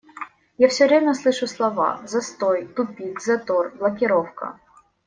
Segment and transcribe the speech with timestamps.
[0.57, 4.59] Я все время слышу слова "застой", "тупик", "затор", "блокировка".